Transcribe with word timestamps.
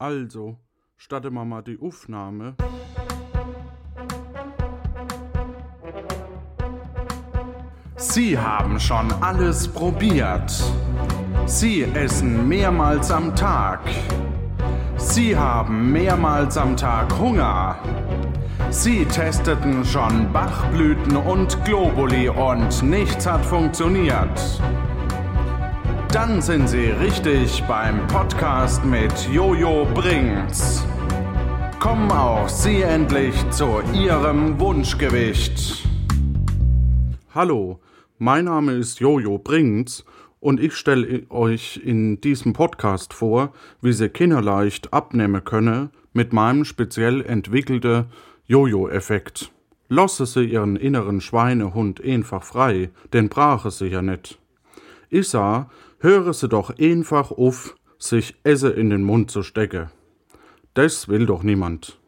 Also, 0.00 0.56
starten 0.96 1.34
wir 1.34 1.44
mal 1.44 1.60
die 1.60 1.78
Aufnahme. 1.78 2.54
Sie 7.96 8.38
haben 8.38 8.80
schon 8.80 9.12
alles 9.20 9.68
probiert. 9.68 10.50
Sie 11.44 11.82
essen 11.82 12.48
mehrmals 12.48 13.10
am 13.10 13.36
Tag. 13.36 13.80
Sie 14.96 15.36
haben 15.36 15.92
mehrmals 15.92 16.56
am 16.56 16.78
Tag 16.78 17.12
Hunger. 17.18 17.76
Sie 18.70 19.04
testeten 19.04 19.84
schon 19.84 20.32
Bachblüten 20.32 21.14
und 21.18 21.62
Globuli 21.66 22.30
und 22.30 22.82
nichts 22.82 23.26
hat 23.26 23.44
funktioniert. 23.44 24.62
Dann 26.12 26.42
sind 26.42 26.68
Sie 26.68 26.86
richtig 26.86 27.62
beim 27.68 28.04
Podcast 28.08 28.84
mit 28.84 29.12
Jojo 29.32 29.86
Bringt's. 29.94 30.84
Kommen 31.78 32.10
auch 32.10 32.48
Sie 32.48 32.82
endlich 32.82 33.48
zu 33.50 33.80
Ihrem 33.94 34.58
Wunschgewicht. 34.58 35.86
Hallo, 37.32 37.78
mein 38.18 38.46
Name 38.46 38.72
ist 38.72 38.98
Jojo 38.98 39.38
Bringt's 39.38 40.04
und 40.40 40.58
ich 40.58 40.74
stelle 40.74 41.30
euch 41.30 41.80
in 41.84 42.20
diesem 42.20 42.54
Podcast 42.54 43.14
vor, 43.14 43.52
wie 43.80 43.92
Sie 43.92 44.08
kinderleicht 44.08 44.92
abnehmen 44.92 45.44
können 45.44 45.90
mit 46.12 46.32
meinem 46.32 46.64
speziell 46.64 47.24
entwickelten 47.24 48.06
Jojo-Effekt. 48.48 49.52
Lasse 49.88 50.26
Sie 50.26 50.46
Ihren 50.46 50.74
inneren 50.74 51.20
Schweinehund 51.20 52.02
einfach 52.02 52.42
frei, 52.42 52.90
den 53.12 53.28
brauche 53.28 53.70
Sie 53.70 53.86
ja 53.86 54.02
nicht. 54.02 54.40
Ich 55.08 55.28
sah, 55.28 55.68
höre 56.00 56.32
Sie 56.32 56.48
doch 56.48 56.76
einfach 56.78 57.30
auf, 57.30 57.76
sich 57.98 58.34
Esse 58.42 58.70
in 58.70 58.90
den 58.90 59.02
Mund 59.02 59.30
zu 59.30 59.42
stecken. 59.42 59.90
Das 60.74 61.08
will 61.08 61.26
doch 61.26 61.42
niemand. 61.42 62.00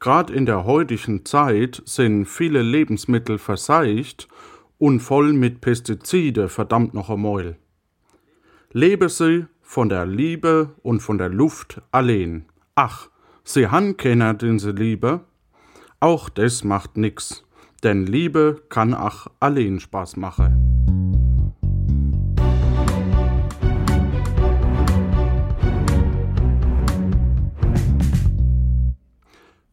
Grad 0.00 0.30
in 0.30 0.46
der 0.46 0.64
heutigen 0.64 1.24
Zeit 1.24 1.82
sind 1.84 2.26
viele 2.26 2.62
Lebensmittel 2.62 3.38
verseicht 3.38 4.28
und 4.78 5.00
voll 5.00 5.32
mit 5.32 5.60
Pestizide, 5.60 6.48
verdammt 6.48 6.94
noch 6.94 7.10
einmal. 7.10 7.56
Lebe 8.72 9.08
sie 9.08 9.46
von 9.62 9.88
der 9.88 10.06
Liebe 10.06 10.74
und 10.82 11.00
von 11.00 11.18
der 11.18 11.28
Luft 11.28 11.82
allein. 11.90 12.46
Ach, 12.74 13.08
sie 13.44 13.68
han 13.68 13.96
keiner, 13.96 14.34
den 14.34 14.58
sie 14.58 14.72
liebe. 14.72 15.20
Auch 16.00 16.28
das 16.28 16.62
macht 16.64 16.96
nix, 16.96 17.44
denn 17.82 18.06
Liebe 18.06 18.62
kann 18.68 18.94
ach 18.94 19.26
allein 19.40 19.80
Spaß 19.80 20.16
machen. 20.16 20.77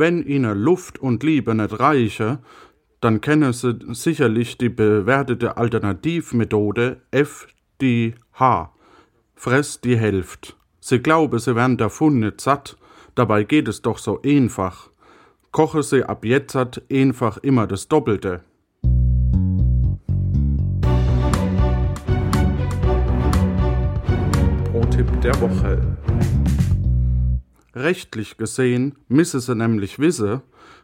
Wenn 0.00 0.24
ihnen 0.24 0.58
Luft 0.58 0.98
und 0.98 1.22
Liebe 1.22 1.54
nicht 1.54 1.78
reiche, 1.78 2.38
dann 3.02 3.20
kennen 3.20 3.52
sie 3.52 3.78
sicherlich 3.90 4.56
die 4.56 4.70
bewertete 4.70 5.58
Alternativmethode 5.58 7.02
FDH. 7.10 8.72
Fress 9.34 9.82
die 9.82 9.98
Hälfte. 9.98 10.54
Sie 10.80 11.00
glauben, 11.00 11.38
sie 11.38 11.54
werden 11.54 11.76
davon 11.76 12.20
nicht 12.20 12.40
satt, 12.40 12.78
dabei 13.14 13.44
geht 13.44 13.68
es 13.68 13.82
doch 13.82 13.98
so 13.98 14.22
einfach. 14.22 14.88
Koche 15.52 15.82
sie 15.82 16.02
ab 16.02 16.24
jetzt 16.24 16.56
einfach 16.90 17.36
immer 17.42 17.66
das 17.66 17.86
Doppelte. 17.86 18.42
Pro-Tipp 24.72 25.20
der 25.20 25.38
Woche. 25.42 25.98
Rechtlich 27.74 28.36
gesehen 28.36 28.96
müsse 29.08 29.40
sie 29.40 29.54
nämlich 29.54 29.98
wissen, 29.98 30.40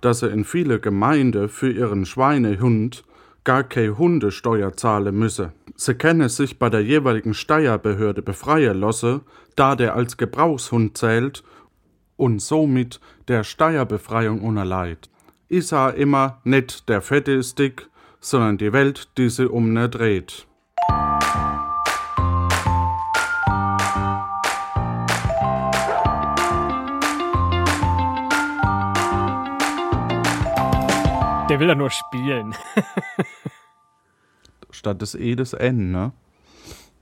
dass 0.00 0.22
er 0.22 0.30
in 0.30 0.44
viele 0.44 0.80
Gemeinde 0.80 1.48
für 1.48 1.70
ihren 1.70 2.06
Schweinehund 2.06 3.04
gar 3.44 3.64
keine 3.64 3.98
Hundesteuer 3.98 4.76
zahlen 4.76 5.18
müsse. 5.18 5.52
Sie 5.76 5.94
kenne 5.94 6.28
sich 6.28 6.58
bei 6.58 6.70
der 6.70 6.82
jeweiligen 6.82 7.34
Steuerbehörde 7.34 8.22
befreien 8.22 8.80
lasse, 8.80 9.20
da 9.56 9.76
der 9.76 9.94
als 9.94 10.16
Gebrauchshund 10.16 10.96
zählt 10.96 11.42
und 12.16 12.40
somit 12.40 13.00
der 13.28 13.44
Steuerbefreiung 13.44 14.42
unerleiht. 14.42 15.10
Ich 15.48 15.66
sah 15.68 15.90
immer, 15.90 16.40
nicht 16.44 16.88
der 16.88 17.02
Fette 17.02 17.32
ist 17.32 17.58
dick, 17.58 17.88
sondern 18.20 18.58
die 18.58 18.72
Welt, 18.72 19.08
die 19.16 19.30
sie 19.30 19.48
um 19.48 19.72
ne 19.72 19.88
dreht. 19.88 20.46
Der 31.50 31.60
will 31.60 31.68
ja 31.68 31.74
nur 31.74 31.90
spielen. 31.90 32.54
Statt 34.70 35.02
des 35.02 35.14
E 35.14 35.34
des 35.34 35.52
N, 35.52 35.90
ne? 35.90 36.12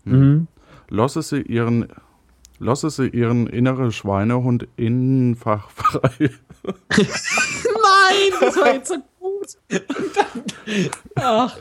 Mhm. 0.04 0.48
Lasse 0.88 1.20
sie 1.22 1.42
ihren, 1.42 1.86
lasse 2.58 2.88
sie 2.90 3.08
ihren 3.08 3.46
inneren 3.46 3.92
Schweinehund 3.92 4.66
einfach 4.78 5.70
frei. 5.74 6.30
Nein, 6.90 8.32
das 8.40 8.56
war 8.56 8.72
jetzt 8.74 8.88
so 8.88 8.96
gut. 9.20 9.58
Ach, 11.14 11.58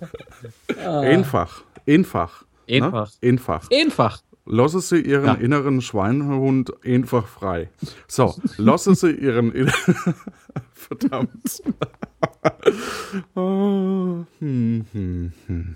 Einfach, 0.77 1.63
einfach. 1.85 2.45
Einfach. 2.69 3.11
Ne? 3.21 3.29
Einfach. 3.29 3.69
einfach. 3.71 4.21
Lasse 4.45 4.79
sie 4.79 5.01
ihren 5.01 5.25
Ja. 5.25 5.33
inneren 5.33 5.81
Schweinehund 5.81 6.71
einfach 6.85 7.27
frei. 7.27 7.69
So, 8.07 8.33
lasse 8.55 8.95
sie 8.95 9.11
ihren 9.11 9.51
inneren. 9.51 10.15
Verdammt. 10.73 11.61
Oh, 13.35 14.25
hm, 14.39 14.85
hm, 14.91 15.33
hm. 15.45 15.75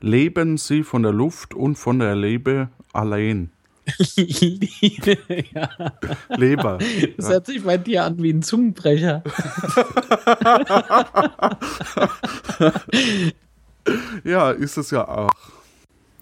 Leben 0.00 0.56
sie 0.58 0.82
von 0.82 1.02
der 1.02 1.12
Luft 1.12 1.54
und 1.54 1.76
von 1.76 1.98
der 1.98 2.16
Liebe 2.16 2.68
allein. 2.92 3.52
Liebe, 4.16 5.18
ja. 5.54 5.68
Leber. 6.36 6.78
Das 7.16 7.28
hört 7.28 7.46
sich 7.46 7.62
bei 7.62 7.78
dir 7.78 8.04
an 8.04 8.22
wie 8.22 8.30
ein 8.32 8.42
Zungenbrecher. 8.42 9.22
Ja, 14.24 14.52
ist 14.52 14.76
es 14.76 14.90
ja 14.92 15.06
auch. 15.08 15.30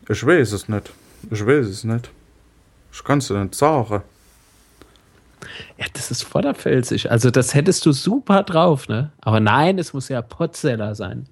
Ich 0.08 0.24
weiß 0.24 0.52
es 0.52 0.68
nicht. 0.68 0.90
Ich 1.30 1.44
weiß 1.44 1.66
es 1.66 1.84
nicht. 1.84 2.10
Ich 2.92 3.04
kann 3.04 3.18
es 3.18 3.30
nicht 3.30 3.54
sagen. 3.54 4.02
Ja, 5.78 5.86
das 5.92 6.10
ist 6.10 6.22
vorderfelsig. 6.22 7.10
Also, 7.10 7.30
das 7.30 7.54
hättest 7.54 7.86
du 7.86 7.92
super 7.92 8.42
drauf, 8.42 8.88
ne? 8.88 9.12
Aber 9.20 9.40
nein, 9.40 9.78
es 9.78 9.92
muss 9.92 10.08
ja 10.08 10.22
Potzeller 10.22 10.94
sein. 10.94 11.28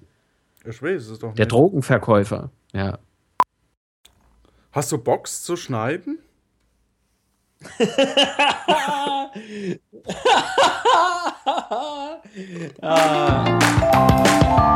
Ich 0.65 0.81
weiß 0.81 1.07
es 1.07 1.19
doch 1.19 1.33
Der 1.33 1.45
nicht. 1.45 1.51
Drogenverkäufer. 1.51 2.49
Ja. 2.73 2.99
Hast 4.71 4.91
du 4.91 4.97
Box 4.97 5.43
zu 5.43 5.55
schneiden? 5.55 6.19
ah. 12.81 14.68